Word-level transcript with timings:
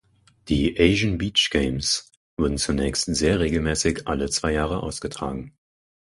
Die 0.47 0.79
"Asian 0.79 1.19
Beach 1.19 1.51
Games" 1.51 2.11
wurden 2.35 2.57
zunächst 2.57 3.05
sehr 3.15 3.39
regelmäßig 3.39 4.07
alle 4.07 4.31
zwei 4.31 4.51
Jahre 4.53 4.81
ausgetragen. 4.81 5.55